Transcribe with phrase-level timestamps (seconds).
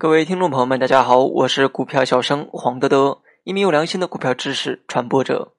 [0.00, 5.52] 各位听众朋友们，大家好，我是股票小生黄德德，一名有良心的股票知识传播者。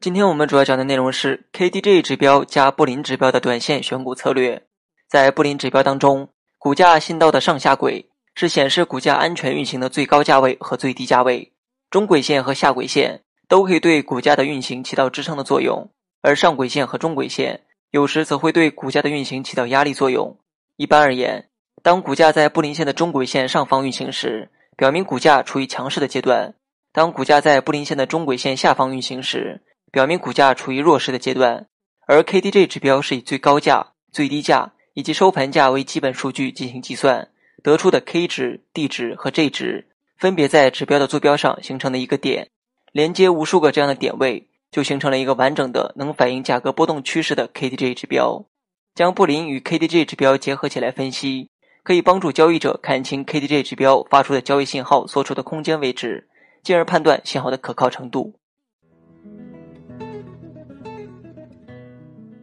[0.00, 4.62] 今天我们主要讲的内容是 KDJ 指标加布林指标的短线选股策略。
[5.06, 11.52] 在布林指标当中，股价信道的上下轨是显示股价安全运行的最高价位和最低价位，
[11.90, 15.90] 中轨线和下轨线都可以对股价的运行起到支撑的作用，
[16.22, 17.64] 而上轨线和中轨线。
[17.90, 20.36] 有时则会对股价的运行起到压力作用。
[20.76, 21.48] 一般而言，
[21.82, 26.52] 当股价在布林线的中轨线上方运行时，表明股价处于强势的阶段；
[26.92, 31.66] 当股价在布林线的中轨线下方运行时，表明股价处于弱势的阶段。
[32.06, 37.28] 而 KDJ 指标是以最高价、最低价以及收盘价为基本数据进行计算，
[37.62, 42.48] 得出的 K 值、D 值和 J 值分别在指标的坐标上形成的一个点，
[42.92, 44.47] 连接无数个这样的点位。
[44.70, 48.44] 就形成了一个完整的能反映价格波动趋势的 KDJ 指标。
[48.94, 51.50] 将布林与 KDJ 指标结合起来分析，
[51.84, 56.28] 可以帮助交易者看清 KDJ 指标发出的交易信号所处的空间位置，
[56.64, 58.34] 进而判断信号的可靠程度。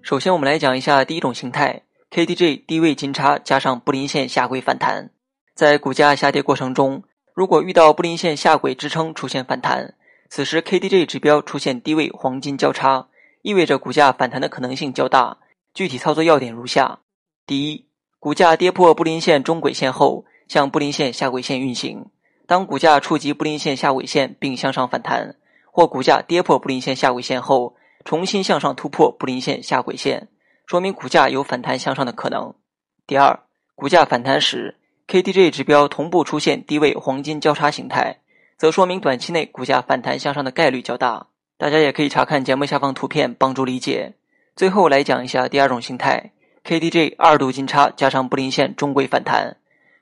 [0.00, 5.10] 首先，我们来讲一下第一种形态：KDJ 低位金叉加上布林线下轨反弹。
[5.54, 7.02] 在股价下跌过程中，
[7.34, 9.96] 如果遇到布林线下轨支撑出现反弹。
[10.28, 13.08] 此时 KDJ 指标出现低位黄金交叉，
[13.42, 15.38] 意味着股价反弹的可能性较大。
[15.74, 16.98] 具体操作要点如下：
[17.46, 17.86] 第一，
[18.18, 22.06] 股价跌破布林线中轨线后，向布林线下轨线运行。
[22.46, 25.36] 当股价触及布林线下轨线并向上反弹，
[25.70, 30.28] 或股价跌破布林线下轨线后，重新向上突破布林线下轨线，
[30.66, 32.54] 说明股价有反弹向上的可能。
[33.06, 33.40] 第二，
[33.74, 34.76] 股价反弹时
[35.06, 38.18] ，KDJ 指标同步出现低位黄金交叉形态。
[38.58, 44.14] 则说明短期内股价反弹向上的概率较大，大家也可以查看节目下方图片帮助理解。
[44.56, 46.32] 最后来讲一下第二种形态
[46.64, 49.58] ，KDJ 二度金叉加上布林线中轨反弹，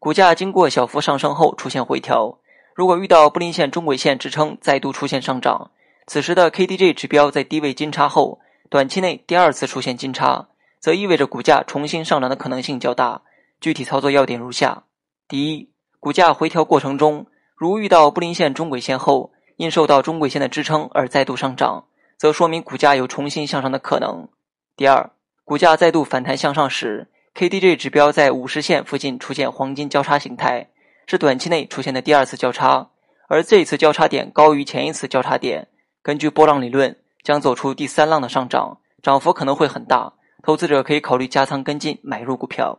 [0.00, 2.40] 股价经过小幅上升后出现回调，
[2.74, 5.70] 如果遇到布林线中轨线支撑再度出现上涨，
[6.08, 10.48] 此时的 KDJ 指标在低位金叉后，短期内第二次出现金叉，
[10.80, 13.22] 则意味着股价重新上涨的可能性较大。
[13.60, 14.82] 具体操作要点如下：
[15.28, 17.26] 第一，股价回调过程中。
[17.60, 21.84] 如遇到布林线中轨线后，因受到中轨线的支撑而再度上涨，
[22.16, 24.26] 则说明股价有重新向上的可能。
[24.78, 25.10] 第二，
[25.44, 30.70] 股价再度反弹向上时，KDJ 指标在五十线附近出现黄金交叉形态，
[31.06, 32.88] 是短期内出现的第二次交叉，
[33.28, 35.68] 而这一次交叉点高于前一次交叉点，
[36.00, 42.78] 根据波浪理论，将走出第三浪的上涨，涨幅可能会很大，投资者可以考虑加仓跟进买入股票。